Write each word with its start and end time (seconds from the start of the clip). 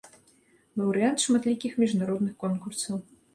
Лаўрэат 0.81 1.25
шматлікіх 1.25 1.77
міжнародных 1.83 2.33
конкурсаў. 2.47 2.97